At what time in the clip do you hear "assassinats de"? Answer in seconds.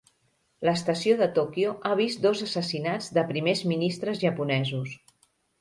2.47-3.27